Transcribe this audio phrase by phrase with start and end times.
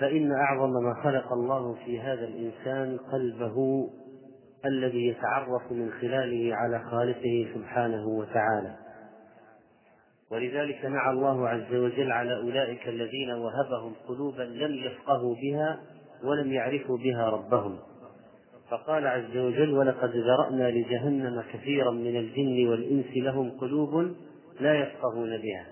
[0.00, 3.88] فإن أعظم ما خلق الله في هذا الإنسان قلبه
[4.64, 8.76] الذي يتعرف من خلاله على خالقه سبحانه وتعالى.
[10.30, 15.80] ولذلك نعى الله عز وجل على أولئك الذين وهبهم قلوبا لم يفقهوا بها
[16.24, 17.78] ولم يعرفوا بها ربهم.
[18.70, 24.14] فقال عز وجل ولقد ذرأنا لجهنم كثيرا من الجن والإنس لهم قلوب
[24.60, 25.66] لا يفقهون بها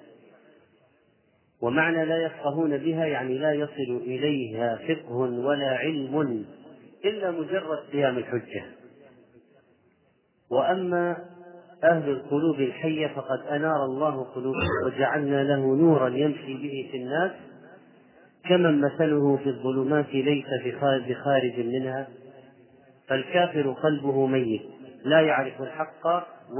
[1.64, 6.44] ومعنى لا يفقهون بها يعني لا يصل إليها فقه ولا علم
[7.04, 8.64] إلا مجرد قيام الحجة.
[10.50, 11.16] وأما
[11.84, 17.32] أهل القلوب الحية فقد أنار الله قلوبهم وجعلنا له نورا يمشي به في الناس.
[18.48, 20.46] كمن مثله في الظلمات ليس
[21.08, 22.08] بخارج منها.
[23.08, 24.62] فالكافر قلبه ميت
[25.04, 26.06] لا يعرف الحق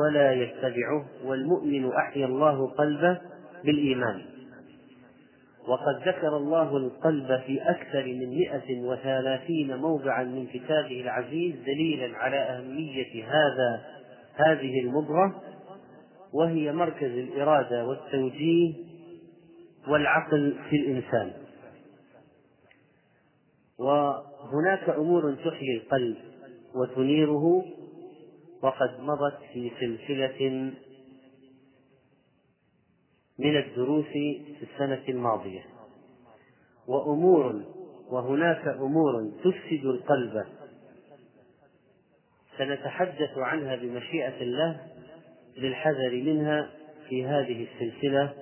[0.05, 3.21] ولا يتبعه والمؤمن أحيا الله قلبه
[3.65, 4.34] بالإيمان.
[5.69, 12.37] وقد ذكر الله القلب في أكثر من مئة وثلاثين موضعا من كتابه العزيز دليلا على
[12.37, 13.85] أهمية هذا
[14.35, 15.43] هذه المضغة
[16.33, 18.75] وهي مركز الإرادة والتوجيه
[19.89, 21.33] والعقل في الإنسان.
[23.79, 26.17] وهناك أمور تحيي القلب
[26.75, 27.65] وتنيره
[28.63, 30.73] وقد مضت في سلسلة
[33.39, 35.65] من الدروس في السنة الماضية.
[36.89, 37.63] وأمور
[38.11, 40.45] وهناك أمور تفسد القلب.
[42.59, 44.81] سنتحدث عنها بمشيئة الله
[45.57, 46.71] للحذر منها
[47.09, 48.33] في هذه السلسلة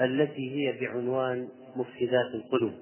[0.00, 2.72] التي هي بعنوان مفسدات القلوب.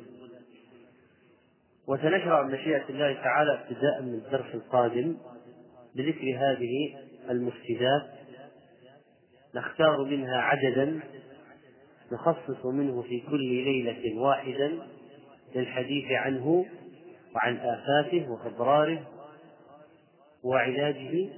[1.88, 5.16] وسنشرع بمشيئة الله تعالى ابتداء من الدرس القادم
[5.96, 6.94] بذكر هذه
[7.30, 8.02] المفسدات.
[9.54, 11.00] نختار منها عددا
[12.12, 14.78] نخصص منه في كل ليلة واحدا
[15.54, 16.66] للحديث عنه
[17.34, 19.06] وعن آفاته وأضراره
[20.44, 21.28] وعلاجه.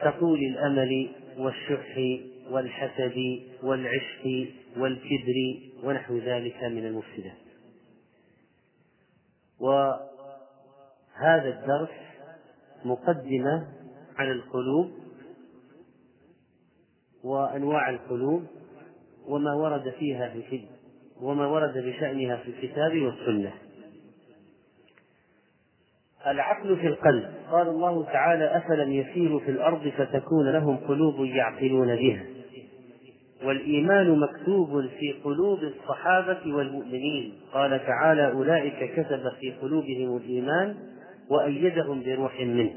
[0.00, 1.98] كطول الأمل والشح
[2.50, 7.44] والحسد والعشق والكبر ونحو ذلك من المفسدات.
[9.60, 11.90] وهذا الدرس
[12.84, 13.68] مقدمة
[14.16, 15.03] عن القلوب
[17.24, 18.42] وأنواع القلوب
[19.28, 20.60] وما ورد فيها في
[21.20, 23.52] وما ورد بشأنها في الكتاب والسنة.
[26.26, 27.30] العقل في القلب.
[27.50, 32.24] قال الله تعالى أفلم يسيروا في الأرض فتكون لهم قلوب يعقلون بها.
[33.44, 37.34] والإيمان مكتوب في قلوب الصحابة والمؤمنين.
[37.52, 40.76] قال تعالى أولئك كتب في قلوبهم الإيمان
[41.30, 42.74] وأيدهم بروح منه.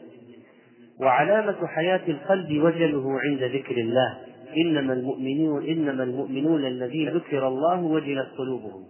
[0.99, 4.26] وعلامة حياة القلب وجله عند ذكر الله.
[4.57, 8.83] إنما المؤمنون إنما المؤمنون الذين ذكر الله وجلت قلوبهم.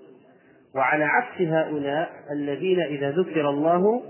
[0.75, 4.01] وعلى عكس هؤلاء الذين إذا ذكر الله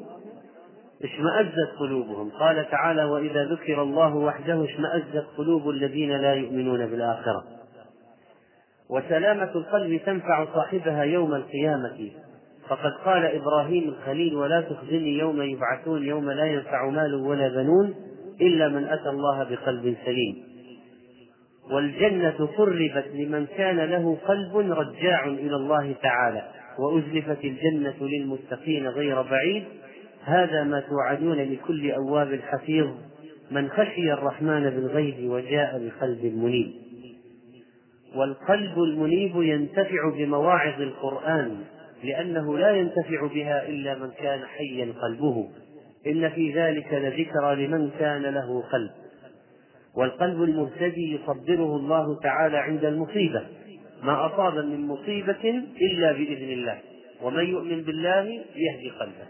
[1.03, 2.29] اشمأزت قلوبهم.
[2.29, 7.44] قال تعالى وإذا ذكر الله وحده اشمأزت قلوب الذين لا يؤمنون بالآخرة.
[8.90, 12.12] وسلامة القلب تنفع صاحبها يوم القيامة.
[12.69, 17.96] فقد قال إبراهيم الخليل ولا تخزني يوم يبعثون يوم لا ينفع مال ولا بنون
[18.41, 20.47] إلا من أتى الله بقلب سليم.
[21.72, 26.47] والجنة قربت لمن كان له قلب رجاع إلى الله تعالى
[26.79, 29.63] وأزلفت الجنة للمتقين غير بعيد.
[30.23, 32.88] هذا ما توعدون لكل أواب حفيظ.
[33.51, 36.72] من خشي الرحمن بالغيب وجاء بقلب منيب.
[38.16, 41.57] والقلب المنيب ينتفع بمواعظ القرآن
[42.03, 45.47] لأنه لا ينتفع بها إلا من كان حيا قلبه.
[46.07, 48.91] إن في ذلك لذكرى لمن كان له قلب.
[49.97, 53.44] والقلب المهتدي يصبره الله تعالى عند المصيبة.
[54.03, 56.80] ما أصاب من مصيبة إلا بإذن الله.
[57.22, 58.24] ومن يؤمن بالله
[58.56, 59.28] يهدي قلبه.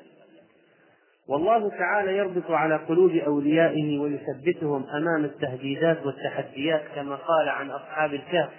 [1.30, 8.50] والله تعالى يربط على قلوب أوليائه ويثبتهم أمام التهديدات والتحديات كما قال عن أصحاب الكهف.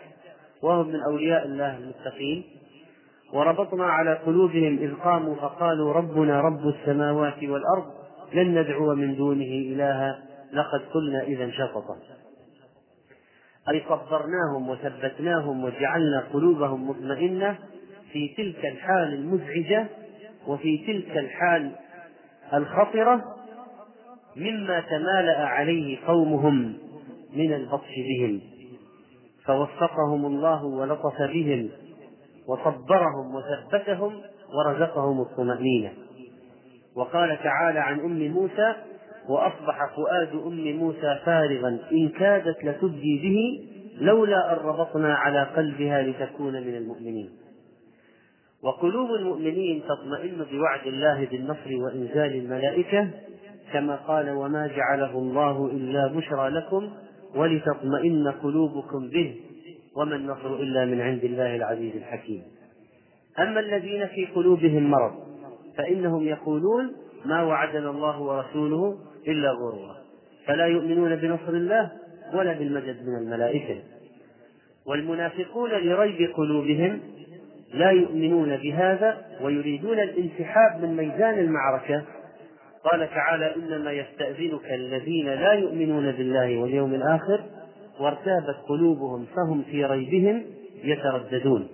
[0.63, 2.45] وهم من أولياء الله المتقين.
[3.33, 7.87] وربطنا على قلوبهم إذ قاموا فقالوا ربنا رب السماوات والأرض
[8.35, 10.28] لن ندعو من دونه إلها.
[10.53, 11.97] لقد قلنا إذا شططا.
[13.71, 17.59] أي صبرناهم وثبتناهم وجعلنا قلوبهم مطمئنة
[18.13, 19.87] في تلك الحال المزعجة
[20.47, 21.73] وفي تلك الحال
[22.55, 23.35] الخطرة
[24.37, 26.79] مما تمالأ عليه قومهم
[27.35, 28.41] من البطش بهم.
[29.45, 31.71] فوفقهم الله ولطف بهم
[32.47, 34.23] وصبرهم وثبتهم
[34.55, 35.93] ورزقهم الطمأنينة.
[36.97, 38.75] وقال تعالى عن أم موسى
[39.29, 41.79] وأصبح فؤاد أم موسى فارغا.
[41.93, 43.69] إن كادت لتبدي به
[44.01, 47.31] لولا أن ربطنا على قلبها لتكون من المؤمنين.
[48.63, 53.11] وقلوب المؤمنين تطمئن بوعد الله بالنصر وإنزال الملائكة
[53.73, 56.91] كما قال وما جعله الله إلا بشرى لكم
[57.37, 59.37] ولتطمئن قلوبكم به
[59.97, 62.43] وما النصر إلا من عند الله العزيز الحكيم.
[63.39, 65.15] أما الذين في قلوبهم مرض
[65.77, 66.93] فإنهم يقولون
[67.25, 68.99] ما وعدنا الله ورسوله
[69.29, 69.97] إلا غرورا.
[70.47, 71.91] فلا يؤمنون بنصر الله
[72.35, 73.83] ولا بالمدد من الملائكة.
[74.87, 77.01] والمنافقون لريب قلوبهم
[77.75, 82.05] لا يؤمنون بهذا ويريدون الانسحاب من ميدان المعركة.
[82.85, 87.45] قال تعالى إنما يستأذنك الذين لا يؤمنون بالله واليوم الآخر
[88.01, 90.43] وارتابت قلوبهم فهم في ريبهم
[90.85, 91.69] يترددون.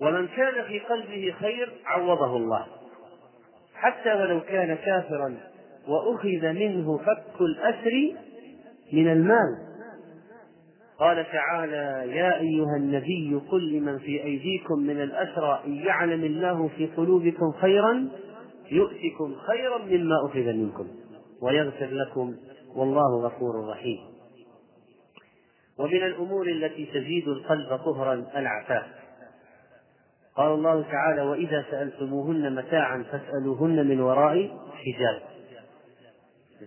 [0.00, 2.66] ومن كان في قلبه خير عوضه الله.
[3.74, 5.36] حتى ولو كان كافرا
[5.90, 8.14] وأخذ منه فك الأسر
[8.92, 9.70] من المال.
[10.98, 16.86] قال تعالى يا أيها النبي قل لمن في أيديكم من الأسرى إن يعلم الله في
[16.86, 18.08] قلوبكم خيرا
[18.70, 20.86] يؤتكم خيرا مما أخذ منكم
[21.42, 22.34] ويغفر لكم
[22.76, 23.98] والله غفور رحيم.
[25.78, 28.86] ومن الأمور التي تزيد القلب طهرا العفاف.
[30.36, 35.22] قال الله تعالى وإذا سألتموهن متاعا فاسألوهن من وراء حجاب.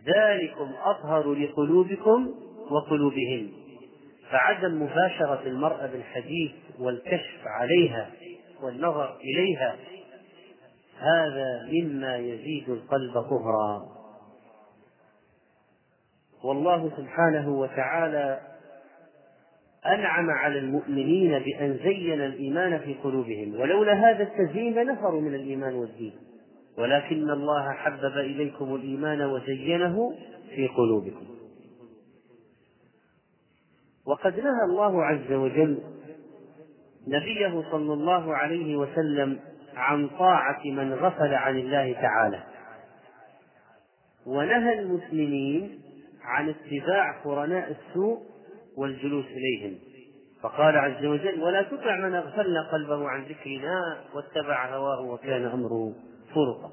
[0.06, 2.34] ذلكم أطهر لقلوبكم
[2.72, 3.52] وقلوبهن.
[4.32, 8.10] فعدم مباشرة المرأة بالحديث والكشف عليها
[8.64, 9.76] والنظر إليها
[11.00, 13.86] هذا مما يزيد القلب طهرا
[16.44, 18.40] والله سبحانه وتعالى
[19.86, 26.14] أنعم على المؤمنين بأن زين الإيمان في قلوبهم ولولا هذا التزيين لنفروا من الإيمان والدين.
[26.78, 30.14] ولكن الله حبب إليكم الإيمان وزينه
[30.56, 31.26] في قلوبكم.
[34.06, 35.80] وقد نهى الله عز وجل
[37.08, 39.40] نبيه صلى الله عليه وسلم
[39.76, 42.44] عن طاعة من غفل عن الله تعالى.
[44.26, 45.80] ونهى المسلمين
[46.22, 48.20] عن اتباع قرناء السوء
[48.78, 49.80] والجلوس إليهم.
[50.42, 55.94] فقال عز وجل ولا تطع من أغفلنا قلبه عن ذكرنا واتبع هواه وكان أمره
[56.36, 56.72] فرقا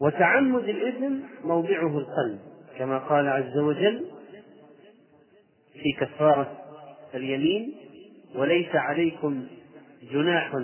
[0.00, 1.14] وتعمد الإثم
[1.44, 2.38] موضعه القلب
[2.78, 4.06] كما قال عز وجل
[5.72, 6.52] في كفارة
[7.14, 7.74] اليمين
[8.34, 9.46] وليس عليكم
[10.12, 10.54] جناح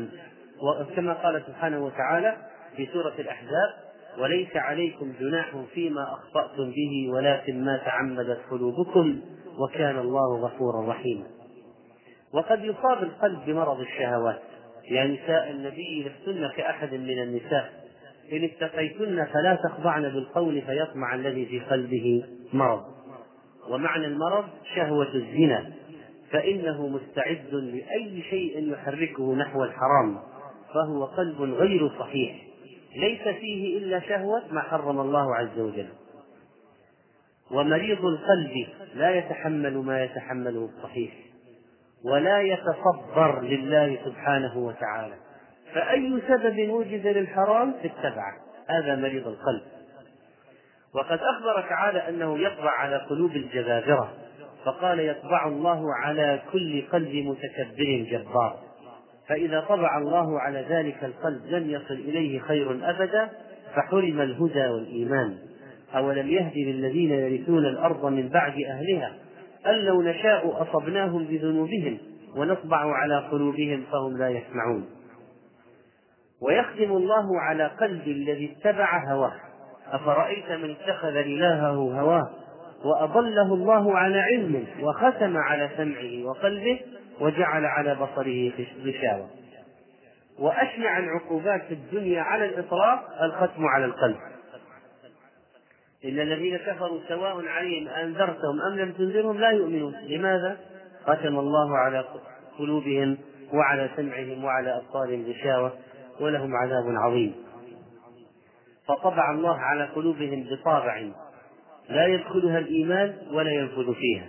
[0.62, 2.36] وكما قال سبحانه وتعالى
[2.76, 3.70] في سورة الأحزاب
[4.18, 9.20] وليس عليكم جناح فيما أخطأتم به ولكن ما تعمدت قلوبكم
[9.58, 11.26] وكان الله غفورا رحيما.
[12.32, 14.42] وقد يصاب القلب بمرض الشهوات
[14.90, 17.72] يا نساء النبي لستن كأحد من النساء
[18.32, 22.84] إن اتقيتن فلا تخضعن بالقول فيطمع الذي في قلبه مرض.
[23.70, 24.44] ومعنى المرض
[24.74, 25.72] شهوة الزنا
[26.30, 30.18] فإنه مستعد لأي شيء يحركه نحو الحرام
[30.74, 32.46] فهو قلب غير صحيح
[32.96, 35.88] ليس فيه إلا شهوة ما حرم الله عز وجل.
[37.50, 41.12] ومريض القلب لا يتحمل ما يتحمله الصحيح.
[42.04, 45.14] ولا يتصبر لله سبحانه وتعالى.
[45.74, 48.34] فأي سبب وجد للحرام؟ اتبعه.
[48.68, 49.62] هذا مريض القلب.
[50.94, 54.12] وقد أخبر تعالى أنه يطبع على قلوب الجبابرة
[54.64, 58.58] فقال يطبع الله على كل قلب متكبر جبار.
[59.28, 63.28] فإذا طبع الله على ذلك القلب لم يصل إليه خير أبدا
[63.74, 65.38] فحرم الهدى والإيمان.
[65.96, 69.12] أولم يهد للذين يرثون الأرض من بعد أهلها
[69.66, 71.98] أن لو نشاء أصبناهم بذنوبهم
[72.36, 74.86] ونطبع على قلوبهم فهم لا يسمعون.
[76.42, 79.34] ويختم الله على قلب الذي اتبع هواه.
[79.92, 82.30] أفرأيت من اتخذ إلهه هواه
[82.84, 86.80] وأضله الله على علم وختم على سمعه وقلبه
[87.20, 88.52] وجعل على بصره
[88.84, 89.28] غشاوة
[90.38, 94.16] وأشنع العقوبات في الدنيا على الإطلاق الختم على القلب.
[96.04, 99.94] إن الذين كفروا سواء عليهم أنذرتهم أم لم تنذرهم لا يؤمنون.
[100.06, 100.56] لماذا؟
[101.02, 102.04] ختم الله على
[102.58, 103.18] قلوبهم
[103.54, 105.72] وعلى سمعهم وعلى أبصارهم غشاوة
[106.20, 107.34] ولهم عذاب عظيم.
[108.88, 111.02] فطبع الله على قلوبهم بطابع
[111.88, 114.26] لا يدخلها الإيمان ولا ينفذ فيها.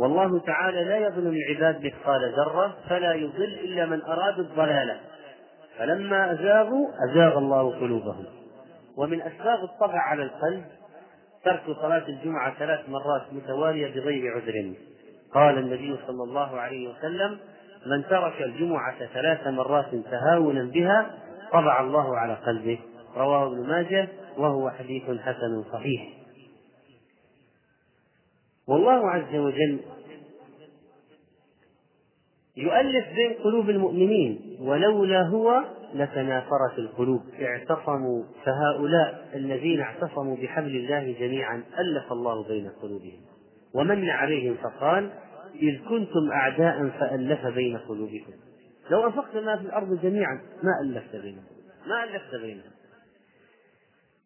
[0.00, 5.00] والله تعالى لا يظلم العباد مثقال ذرة فلا يضل إلا من أراد الضلالة.
[5.78, 8.24] فلما أزاغوا أزاغ الله قلوبهم.
[8.96, 10.64] ومن أسباب الطبع على القلب
[11.44, 14.72] ترك صلاة الجمعة ثلاث مرات متوالية بغير عذر.
[15.34, 17.38] قال النبي صلى الله عليه وسلم
[17.86, 21.18] من ترك الجمعة ثلاث مرات تهاونا بها
[21.52, 22.78] طبع الله على قلبه.
[23.16, 26.08] رواه ابن ماجه وهو حديث حسن صحيح.
[28.68, 29.80] والله عز وجل
[32.56, 37.20] يؤلف بين قلوب المؤمنين ولولا هو لتنافرت القلوب.
[37.40, 43.20] اعتصموا فهؤلاء الذين اعتصموا بحبل الله جميعا ألف الله بين قلوبهم.
[43.74, 45.10] ومن عليهم فقال
[45.54, 48.32] إذ كنتم أعداء فألف بين قلوبكم.
[48.90, 51.44] لو أنفقت ما في الأرض جميعا ما ألفت بينهم.
[51.86, 52.70] ما ألفت بينهم.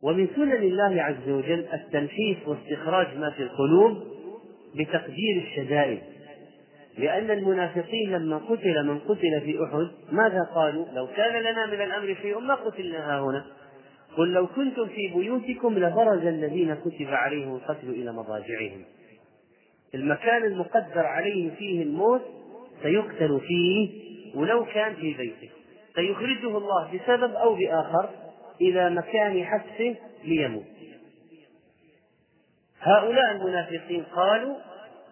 [0.03, 3.99] ومن سنن الله عز وجل التنفيس واستخراج ما في القلوب
[4.75, 6.01] بتقدير الشدائد.
[6.99, 12.17] لأن المنافقين لما قتل من قتل في أحد ماذا قالوا؟ لو كان لنا من الأمر
[12.23, 13.47] شيء ما قتلنا هنا.
[14.17, 18.85] قل لو كنتم في بيوتكم لبرز الذين كتب عليهم القتل إلى مضاجعهم.
[19.95, 22.23] المكان المقدر عليه فيه الموت
[22.83, 23.91] سيقتل فيه
[24.35, 25.51] ولو كان في بيته.
[25.95, 28.11] سيخرجه الله بسبب أو بآخر
[28.61, 30.65] إلى مكان حبسه ليموت.
[32.81, 34.57] هؤلاء المنافقين قالوا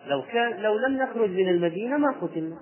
[0.06, 2.56] لو كان لو لم نخرج من المدينة ما قتلنا.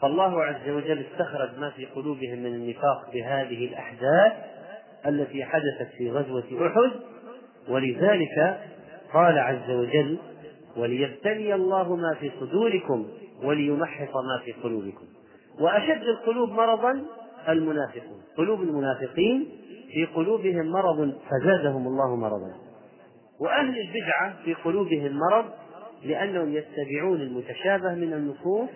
[0.00, 4.32] فالله عز وجل استخرج ما في قلوبهم من النفاق بهذه الأحداث
[5.06, 6.90] التي حدثت في غزوة أحد
[7.68, 8.60] ولذلك
[9.12, 10.18] قال عز وجل
[10.76, 13.08] وليبتلي الله ما في صدوركم
[13.42, 15.04] وليمحص ما في قلوبكم.
[15.60, 17.04] وأشد القلوب مرضا
[17.48, 18.20] المنافقون.
[18.36, 19.48] قلوب المنافقين
[19.92, 22.52] في قلوبهم مرض فزادهم الله مرضا.
[23.40, 25.44] وأهل البدعة في قلوبهم مرض
[26.04, 28.70] لأنهم يتبعون المتشابه من النصوص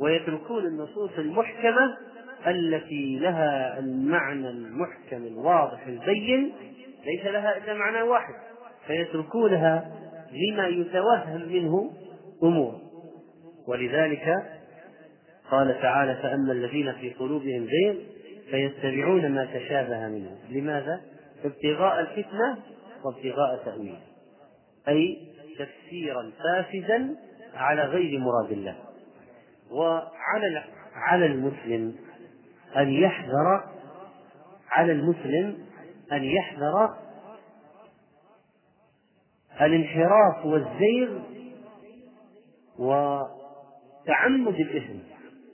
[0.00, 1.96] ويتركون النصوص المحكمة
[2.46, 6.52] التي لها المعنى المحكم الواضح البين
[7.06, 8.34] ليس لها إلا معنى واحد
[8.86, 9.92] فيتركونها
[10.32, 11.92] لما يتوهم منه
[12.42, 12.80] أمور.
[13.68, 14.36] ولذلك
[15.50, 17.94] قال تعالى فأما الذين في قلوبهم زيغ
[18.50, 20.36] فيتبعون ما تشابه منه.
[20.50, 21.00] لماذا؟
[21.44, 22.56] ابتغاء الفتنة
[23.04, 24.00] وابتغاء تأويله
[24.88, 25.18] أي
[25.58, 27.16] تفسيرا فاسدا
[27.54, 28.76] على غير مراد الله.
[29.70, 31.96] وعلى على المسلم
[32.76, 33.64] أن يحذر
[34.70, 35.58] على المسلم
[36.12, 36.96] أن يحذر
[39.60, 41.18] الانحراف والزيغ
[42.78, 44.98] وتعمد الإثم.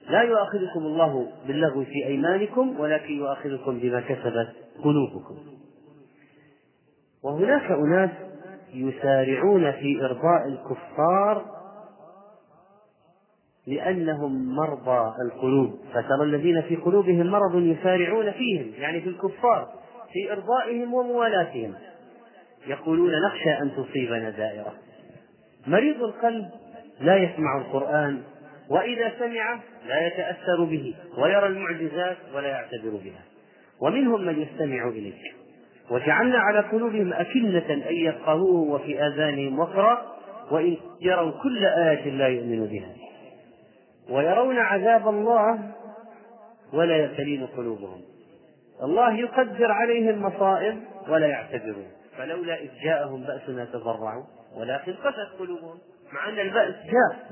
[0.08, 5.38] لا يؤاخذكم الله باللغو في أيمانكم ولكن يؤاخذكم بما كسبت قلوبكم.
[7.24, 8.10] وهناك أناس
[8.74, 11.58] يسارعون في إرضاء الكفار
[13.66, 15.78] لأنهم مرضى القلوب.
[15.90, 19.68] فترى الذين في قلوبهم مرض يسارعون فيهم يعني في الكفار
[20.12, 21.74] في إرضائهم وموالاتهم.
[22.66, 24.72] يقولون نخشى أن تصيبنا دائرة.
[25.66, 26.48] مريض القلب
[27.00, 28.22] لا يسمع القرآن
[28.70, 33.22] وإذا سمع لا يتأثر به ويرى المعجزات ولا يعتبر بها.
[33.80, 35.34] ومنهم من يستمع إليك.
[35.90, 40.02] وجعلنا على قلوبهم أكنة أن يفقهوه وفي آذانهم وقرا
[40.50, 42.88] وإن يروا كل آية لا يؤمنوا بها.
[44.10, 45.58] ويرون عذاب الله
[46.72, 48.00] ولا يبتلين قلوبهم.
[48.82, 50.76] الله يقدر عليهم مصائب
[51.08, 51.86] ولا يعتبرون
[52.18, 54.24] فلولا إذ جاءهم بأسنا تضرعوا
[54.56, 55.78] ولكن قست قلوبهم
[56.12, 57.28] مع أن البأس جاء.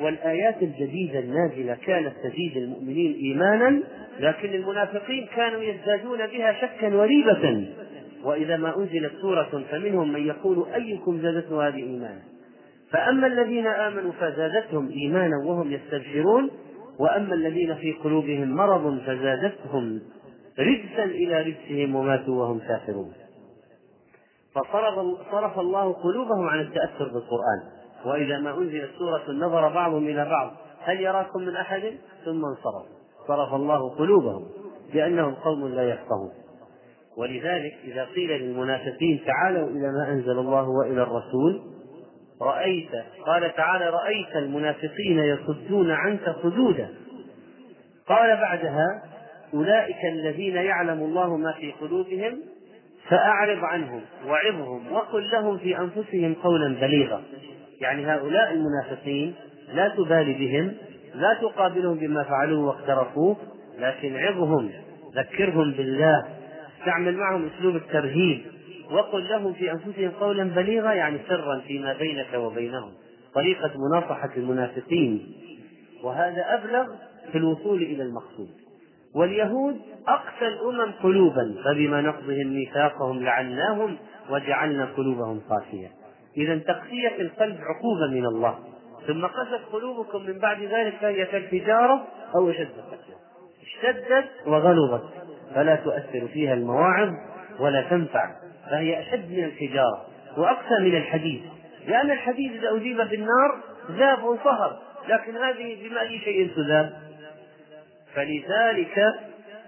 [0.00, 3.82] والآيات الجديدة النازلة كانت تزيد المؤمنين إيمانا
[4.20, 7.66] لكن المنافقين كانوا يزدادون بها شكا وريبة.
[8.24, 12.22] وإذا ما أنزلت سورة فمنهم من يقول أيكم زادته هذه إيمانا؟
[12.90, 16.50] فأما الذين آمنوا فزادتهم إيمانا وهم يستبشرون
[16.98, 20.00] وأما الذين في قلوبهم مرض فزادتهم
[20.58, 23.12] رجسا إلى رجسهم وماتوا وهم كافرون.
[24.54, 24.94] فصرف
[25.30, 27.75] صرف الله قلوبهم عن التأثر بالقرآن.
[28.06, 31.82] وإذا ما أنزلت سورة نظر بعضهم إلى بعض هل يراكم من أحد؟
[32.24, 32.86] ثم انصرف.
[33.28, 34.46] صرف الله قلوبهم
[34.94, 36.32] لأنهم قوم لا يفقهون.
[37.16, 41.62] ولذلك إذا قيل للمنافقين تعالوا إلى ما أنزل الله وإلى الرسول.
[42.42, 42.90] رأيت
[43.26, 46.88] قال تعالى رأيت المنافقين يصدون عنك صدودا.
[48.08, 49.02] قال بعدها
[49.54, 52.40] أولئك الذين يعلم الله ما في قلوبهم
[53.08, 57.22] فأعرض عنهم وعظهم وقل لهم في أنفسهم قولا بليغا.
[57.80, 59.34] يعني هؤلاء المنافقين
[59.74, 60.74] لا تبالي بهم
[61.14, 63.36] لا تقابلهم بما فعلوه واقترفوه
[63.78, 64.70] لكن عظهم
[65.16, 66.26] ذكرهم بالله
[66.80, 68.42] استعمل معهم أسلوب الترهيب
[68.90, 72.92] وقل لهم في أنفسهم قولا بليغا يعني سرا فيما بينك وبينهم.
[73.34, 75.32] طريقة مناصحة المنافقين.
[76.02, 76.86] وهذا أبلغ
[77.32, 78.48] في الوصول إلى المقصود.
[79.14, 79.76] واليهود
[80.08, 83.96] اقسى الأمم قلوبا فبما نقضهم ميثاقهم لعناهم
[84.30, 85.90] وجعلنا قلوبهم قاسيه
[86.36, 88.58] إذا تقسية القلب عقوبة من الله.
[89.06, 92.68] ثم قست قلوبكم من بعد ذلك فهي كالحجارة أو أشد
[93.62, 95.04] اشتدت وغلظت.
[95.54, 97.12] فلا تؤثر فيها المواعظ
[97.60, 98.30] ولا تنفع.
[98.70, 101.42] فهي أشد من الحجارة وأقسى من الحديد.
[101.86, 104.78] لأن الحديد إذا أجيب بالنار ذاب وانصهر.
[105.08, 106.92] لكن هذه بما أي شيء تذاب.
[108.14, 109.14] فلذلك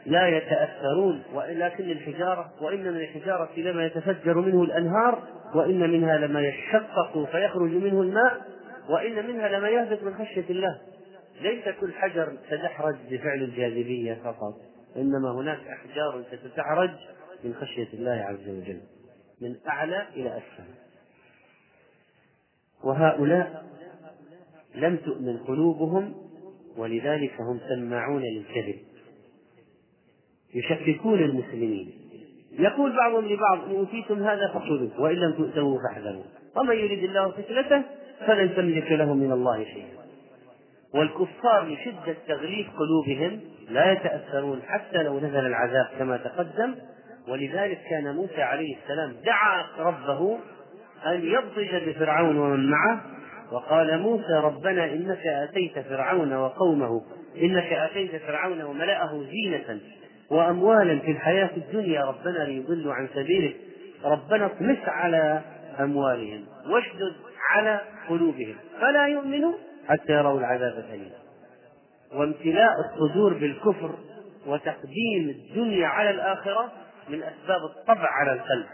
[0.06, 1.22] لا يتأثرون.
[1.34, 5.22] ولكن الحجارة وإن من الحجارة لما يتفجر منه الأنهار
[5.54, 8.46] وإن منها لما يشقق فيخرج منه الماء
[8.88, 10.80] وإن منها لما يهبط من خشية الله.
[11.40, 14.54] ليس كل حجر تدحرج بفعل الجاذبية فقط
[14.96, 16.90] إنما هناك أحجار تتدحرج
[17.44, 18.80] من خشية الله عز وجل
[19.40, 20.70] من أعلى إلى أسفل.
[22.84, 23.66] وهؤلاء
[24.74, 26.14] لم تؤمن قلوبهم
[26.76, 28.78] ولذلك هم سماعون للكذب.
[30.54, 31.97] يشككون المسلمين.
[32.58, 36.24] يقول بعضهم لبعض إن أوتيتم هذا فخذوه وإن لم تؤتوه فاحذروا.
[36.56, 37.82] ومن يريد الله فتنته
[38.26, 39.98] فلن تملك له من الله شيئا.
[40.94, 46.74] والكفار لشدة تغليف قلوبهم لا يتأثرون حتى لو نزل العذاب كما تقدم.
[47.28, 50.38] ولذلك كان موسى عليه السلام دعا ربه
[51.06, 53.00] أن يبطش بفرعون ومن معه
[53.52, 57.02] وقال موسى ربنا إنك آتيت فرعون وقومه
[57.42, 59.80] إنك آتيت فرعون وملأه زينة.
[60.30, 63.56] وأموالا في الحياة الدنيا ربنا ليضلوا عن سبيلك
[64.04, 65.42] ربنا اطمس على
[65.80, 67.14] أموالهم واشدد
[67.50, 68.56] على قلوبهم.
[68.80, 69.52] فلا يؤمنوا
[69.88, 71.12] حتى يروا العذاب الأليم.
[72.14, 73.94] وامتلاء الصدور بالكفر
[74.46, 76.72] وتقديم الدنيا على الآخرة
[77.08, 78.66] من أسباب الطبع على القلب.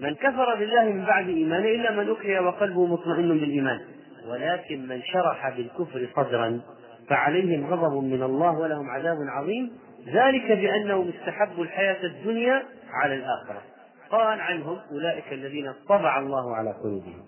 [0.00, 3.80] من كفر بالله من بعد إيمانه إلا من أكره وقلبه مطمئن بالإيمان.
[4.28, 6.60] ولكن من شرح بالكفر صدرا
[7.08, 9.72] فعليهم غضب من الله ولهم عذاب عظيم
[10.06, 12.62] ذلك بأنهم استحبوا الحياة الدنيا
[13.02, 13.62] على الآخرة.
[14.10, 17.22] قال عنهم أولئك الذين طبع الله على قلوبهم.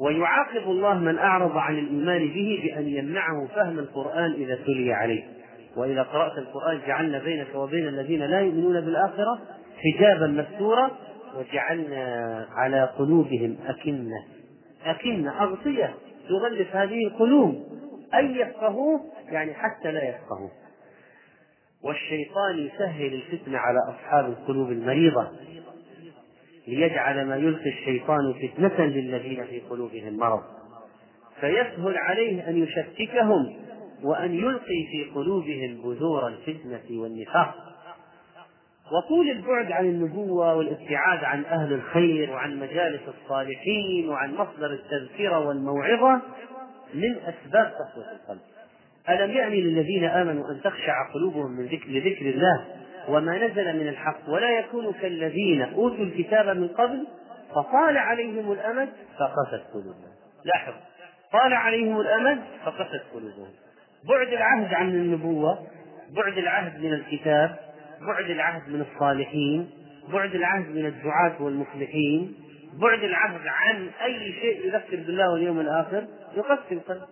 [0.00, 5.22] ويعاقب الله من أعرض عن الإيمان به بأن يمنعه فهم القرآن إذا تلي عليه.
[5.76, 9.38] وإذا قرأت القرآن جعلنا بينك وبين الذين لا يؤمنون بالآخرة
[9.76, 10.90] حجابا مستورا
[11.36, 14.24] وجعلنا على قلوبهم أكنة.
[14.84, 15.94] أكنة أغطية
[16.28, 17.54] تغلف هذه القلوب.
[18.14, 20.63] أن يفقهوه يعني حتى لا يفقهوه.
[21.84, 25.28] والشيطان يسهل الفتنة على أصحاب القلوب المريضة
[26.68, 30.42] ليجعل ما يلقي الشيطان فتنة للذين في قلوبهم مرض.
[31.40, 33.56] فيسهل عليه أن يشككهم
[34.02, 37.54] وأن يلقي في قلوبهم بذور الفتنة والنفاق.
[38.92, 46.20] وطول البعد عن النبوة والابتعاد عن أهل الخير وعن مجالس الصالحين وعن مصدر التذكرة والموعظة
[46.94, 48.53] من أسباب قسوة القلب.
[49.08, 52.64] ألم يعني للذين آمنوا أن تخشع قلوبهم من ذكر لذكر الله
[53.08, 57.06] وما نزل من الحق ولا يكونوا كالذين أوتوا الكتاب من قبل
[57.50, 58.88] فطال عليهم الأمد
[59.18, 60.14] فقست قلوبهم.
[60.44, 60.72] لاحظ.
[61.32, 63.48] طال عليهم الأمد فقست قلوبهم.
[64.08, 65.58] بعد العهد عن النبوة
[66.16, 67.56] بعد العهد من الكتاب
[68.00, 69.70] بعد العهد من الصالحين
[70.12, 72.34] بعد العهد من الدعاة والمصلحين
[72.80, 77.02] بعد العهد عن أي شيء يذكر بالله واليوم الآخر يقسم القلب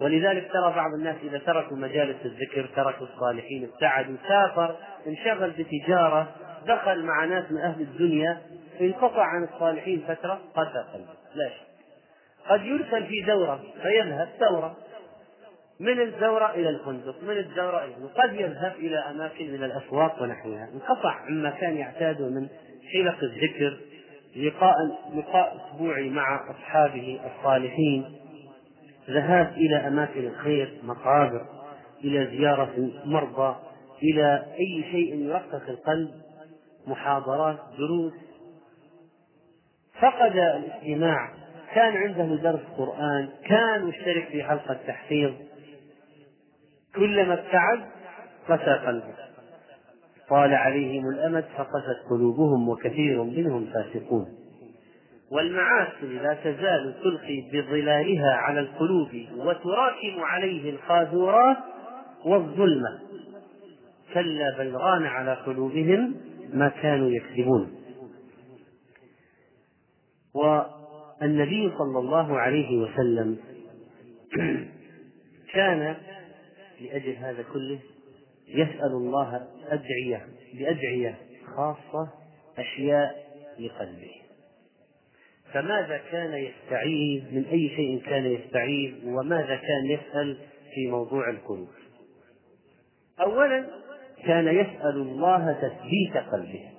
[0.00, 4.76] ولذلك ترى بعض الناس إذا تركوا مجالس الذكر تركوا الصالحين ابتعدوا سافر
[5.06, 6.34] انشغل بتجارة
[6.66, 8.42] دخل مع ناس من أهل الدنيا
[8.80, 11.12] انقطع عن الصالحين فترة قسى قلبه.
[11.34, 11.64] لا شك.
[12.48, 14.76] قد يرسل في دورة فيذهب ثورة
[15.80, 20.68] من الزورة إلى الفندق من الزورة إلى قد يذهب إلى أماكن من الأسواق ونحوها.
[20.74, 22.48] انقطع عما كان يعتاده من
[22.92, 23.78] حلق الذكر
[24.36, 24.74] لقاء
[25.14, 28.23] لقاء أسبوعي مع أصحابه الصالحين.
[29.10, 31.46] ذهاب إلى أماكن الخير مقابر
[32.04, 33.56] إلى زيارة مرضى
[34.02, 36.10] إلى أي شيء يرقق القلب
[36.86, 38.12] محاضرات دروس.
[40.00, 41.34] فقد الاستماع.
[41.74, 45.32] كان عنده درس قرآن كان مشترك في حلقة تحفيظ
[46.94, 47.84] كلما ابتعد
[48.48, 49.14] قسى قلبه.
[50.28, 54.43] طال عليهم الأمد فقست قلوبهم وكثير منهم فاسقون.
[55.30, 61.56] والمعاصي لا تزال تلقي بظلالها على القلوب وتراكم عليه القاذورات
[62.24, 63.00] والظلمة.
[64.14, 66.14] كلا بل ران على قلوبهم
[66.52, 67.74] ما كانوا يكذبون.
[70.34, 73.38] والنبي صلى الله عليه وسلم
[75.52, 75.96] كان
[76.80, 77.78] لأجل هذا كله
[78.48, 81.18] يسأل الله أدعية بأدعية
[81.56, 82.08] خاصة
[82.58, 83.24] أشياء
[83.58, 84.23] لقلبه.
[85.54, 90.36] فماذا كان يستعيذ؟ من أي شيء كان يستعيذ؟ وماذا كان يسأل
[90.74, 91.68] في موضوع القلوب
[93.20, 93.66] أولا
[94.26, 96.70] كان يسأل الله تثبيت قلبه.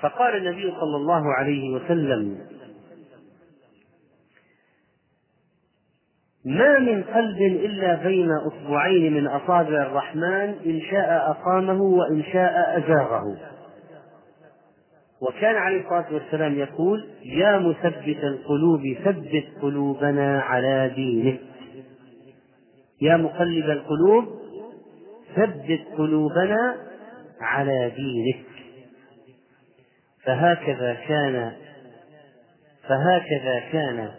[0.00, 2.38] فقال النبي صلى الله عليه وسلم
[6.44, 13.36] ما من قلب إلا بين أصبعين من أصابع الرحمن إن شاء أقامه وإن شاء أزاغه.
[15.22, 21.40] وكان عليه الصلاة والسلام يقول يا مثبت القلوب ثبت قلوبنا على دينك.
[23.00, 24.24] يا مقلب القلوب
[25.36, 26.76] ثبت قلوبنا
[27.40, 28.44] على دينك.
[30.24, 31.52] فهكذا كان
[32.88, 34.10] فهكذا كان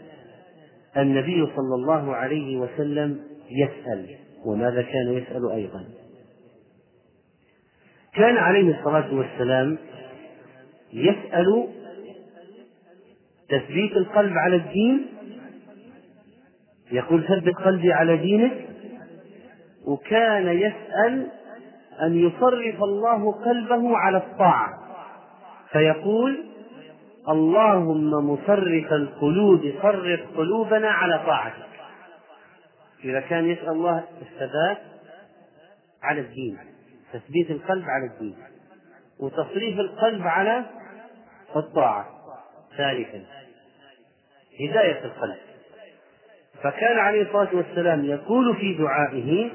[0.97, 5.85] النبي صلى الله عليه وسلم يسأل وماذا كان يسأل أيضا؟
[8.13, 9.77] كان عليه الصلاة والسلام
[10.93, 11.67] يسأل
[13.49, 15.05] تثبيت القلب على الدين؟
[16.91, 18.67] يقول ثبت قلبي على دينك؟
[19.85, 21.27] وكان يسأل
[22.01, 24.79] أن يصرف الله قلبه على الطاعة.
[25.71, 26.45] فيقول
[27.29, 31.69] اللهم مصرف القلوب صرف قلوبنا على طاعتك.
[33.03, 34.77] إذا كان يسأل الله الثبات
[36.03, 36.57] على الدين
[37.13, 38.35] تثبيت القلب على الدين.
[39.19, 40.65] وتصريف القلب على
[41.55, 42.07] الطاعة
[42.77, 43.25] ثالثا.
[44.59, 45.37] هداية القلب.
[46.63, 49.51] فكان عليه الصلاة والسلام يقول في دعائه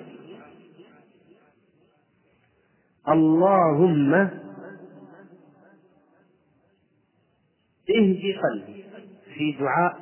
[3.09, 4.15] اللهم
[7.91, 8.85] اهدي قلبي.
[9.35, 9.97] في دعاء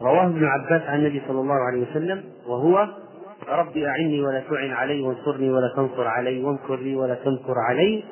[0.00, 2.88] رواه ابن عباس عن النبي صلى الله عليه وسلم وهو
[3.48, 8.04] رب أعني ولا تعن علي وانصرني ولا تنصر علي وامكر لي ولا تمكر علي.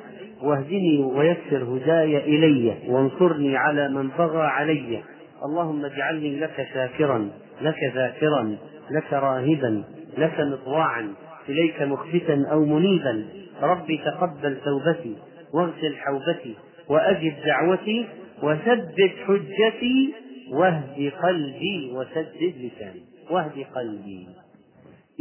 [0.46, 5.02] واهدني ويسر هداي إلي وانصرني على من بغى علي.
[5.44, 7.30] اللهم اجعلني لك شاكرا
[7.60, 8.56] لك ذاكرا
[8.90, 9.84] لك راهبا
[10.18, 11.14] لك مطواعا
[11.48, 13.26] إليك مخبتا أو منيبا.
[13.62, 15.16] ربي تقبل توبتي
[15.54, 16.54] واغسل حوبتي
[16.88, 18.06] وأجب دعوتي
[18.42, 20.14] وثبت حجتي
[20.52, 23.02] واهد قلبي وسدد لساني.
[23.30, 24.26] واهد قلبي.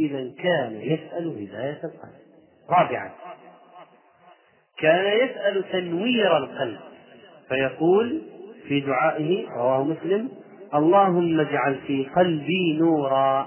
[0.00, 2.16] إذا كان يسأل هداية القلب.
[2.70, 3.10] رابعا.
[4.78, 6.78] كان يسأل تنوير القلب
[7.48, 8.22] فيقول
[8.68, 10.28] في دعائه رواه مسلم
[10.74, 13.46] اللهم اجعل في قلبي نورا.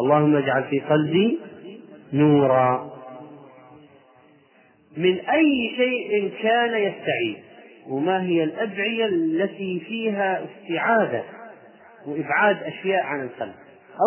[0.00, 1.38] اللهم اجعل في قلبي
[2.12, 2.90] نورا.
[4.96, 7.36] من أي شيء كان يستعيذ؟
[7.88, 11.22] وما هي الأدعية التي فيها استعاذة
[12.06, 13.54] وإبعاد أشياء عن القلب؟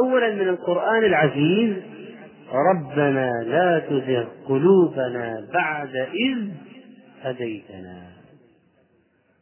[0.03, 1.75] أولا من القرآن العزيز
[2.51, 6.49] ربنا لا تزغ قلوبنا بعد إذ
[7.21, 8.11] هديتنا.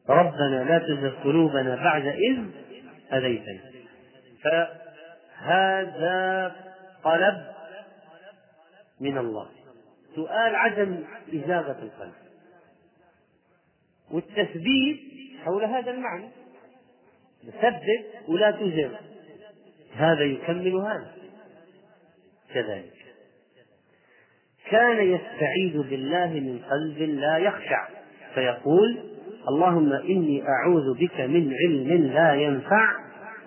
[0.10, 2.44] ربنا لا تزغ قلوبنا بعد إذ
[3.10, 3.60] هديتنا.
[4.44, 6.56] فهذا
[7.04, 7.46] طلب
[9.02, 9.50] من الله.
[10.16, 12.14] سؤال عدم إزاغة القلب.
[14.12, 15.00] والتثبيت
[15.44, 16.30] حول هذا المعنى.
[17.46, 18.96] ثبت ولا تزغ.
[19.96, 21.12] هذا يكمل هذا.
[22.54, 22.95] كذلك.
[24.72, 27.88] كان يستعيذ بالله من قلب لا يخشع.
[28.34, 28.98] فيقول
[29.50, 32.96] اللهم إني أعوذ بك من علم لا ينفع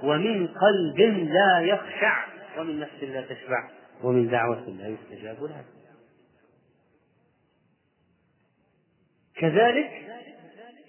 [0.03, 1.01] ومن قلب
[1.31, 2.25] لا يخشع.
[2.59, 3.69] ومن نفس لا تشبع.
[4.05, 5.65] ومن دعوة لا يستجاب لها.
[9.37, 9.91] كذلك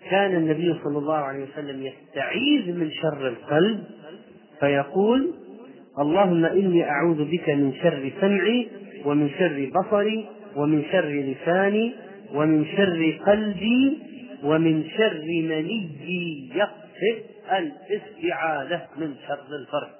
[0.09, 3.83] كان النبي صلى الله عليه وسلم يستعيذ من شر القلب.
[4.59, 5.33] فيقول
[5.99, 8.69] اللهم إني أعوذ بك من شر سمعي
[9.05, 11.93] ومن شر بصري ومن شر لساني
[12.33, 13.97] ومن شر قلبي
[14.43, 19.99] ومن شر مني يقصد الاستعاذة من شر الفرج.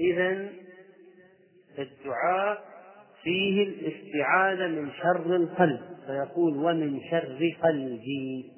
[0.00, 0.48] إذا
[1.78, 2.64] الدعاء
[3.22, 8.52] فيه الاستعاذة من شر القلب فيقول ومن شر قلبي.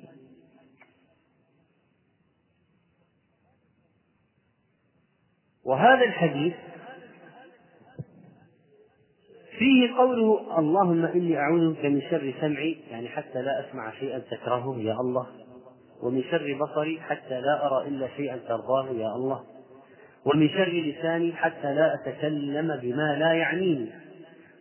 [5.65, 6.55] وهذا الحديث
[9.59, 14.77] فيه قوله اللهم إني أعوذ بك من شر سمعي يعني حتى لا أسمع شيئا تكرهه
[14.79, 15.27] يا الله.
[16.03, 19.41] ومن شر بصري حتى لا أرى إلا شيئا ترضاه يا الله.
[20.25, 23.91] ومن شر لساني حتى لا أتكلم بما لا يعنيني.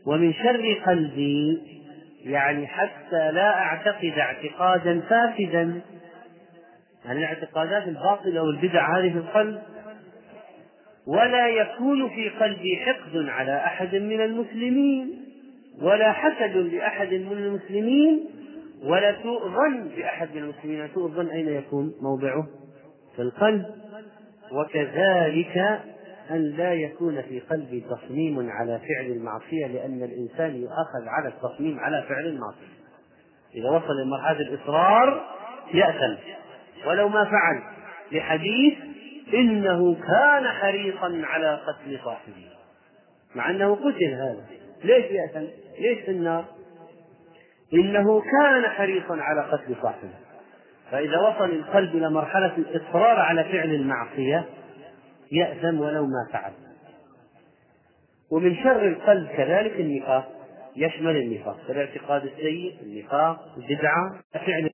[0.06, 1.62] ومن شر قلبي
[2.24, 5.82] يعني حتى لا أعتقد اعتقادا فاسدا.
[7.06, 9.62] يعني الاعتقادات الباطلة والبدع هذه في القلب
[11.08, 15.24] ولا يكون في قلبي حقد على أحد من المسلمين
[15.82, 18.26] ولا حسد لأحد من المسلمين
[18.84, 20.90] ولا سوء ظن بأحد من المسلمين.
[20.94, 22.48] سوء الظن أين يكون موضعه؟
[23.16, 23.66] في القلب.
[24.52, 25.80] وكذلك
[26.32, 32.06] أن لا يكون في قلبي تصميم على فعل المعصية لأن الإنسان يؤخذ على التصميم على
[32.10, 32.78] فعل المعصية.
[33.56, 35.26] إذا وصل لمرحلة الإصرار
[35.74, 36.16] يأثم.
[36.88, 37.62] ولو ما فعل
[38.12, 38.74] لحديث
[39.34, 42.48] إنه كان حريصا على قتل صاحبه.
[43.36, 44.46] مع أنه قتل هذا.
[44.84, 45.48] ليش يأثم
[45.80, 46.46] ليش في النار؟
[47.74, 50.14] إنه كان حريصا على قتل صاحبه.
[50.92, 54.46] فإذا وصل القلب إلى مرحلة الإصرار على فعل المعصية
[55.32, 56.52] يأثم ولو ما فعل.
[58.32, 60.32] ومن شر القلب كذلك النفاق.
[60.76, 61.58] يشمل النفاق.
[61.70, 64.67] الاعتقاد السيء النفاق البدعة فعل